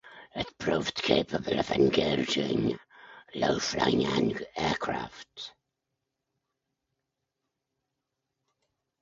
It 0.33 0.57
proved 0.57 0.95
capable 0.95 1.59
of 1.59 1.69
engaging 1.69 2.79
low-flying 3.35 4.43
aircraft. 4.55 5.51